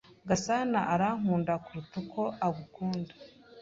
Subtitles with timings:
[0.29, 3.13] Gasana arankunda kuruta uko agukunda.